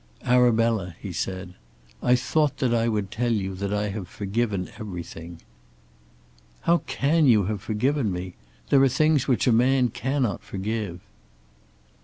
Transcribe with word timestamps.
"Arabella," 0.23 0.95
he 0.99 1.13
said, 1.13 1.53
"I 2.01 2.15
thought 2.15 2.57
that 2.57 2.73
I 2.73 2.87
would 2.87 3.11
tell 3.11 3.31
you 3.33 3.53
that 3.53 3.71
I 3.71 3.89
have 3.89 4.07
forgiven 4.07 4.71
everything." 4.79 5.43
"How 6.61 6.79
can 6.87 7.27
you 7.27 7.43
have 7.43 7.61
forgiven 7.61 8.11
me? 8.11 8.33
There 8.71 8.81
are 8.81 8.89
things 8.89 9.27
which 9.27 9.45
a 9.45 9.51
man 9.51 9.89
cannot 9.89 10.41
forgive." 10.43 11.01